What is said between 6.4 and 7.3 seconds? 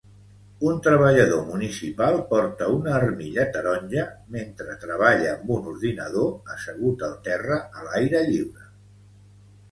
assegut al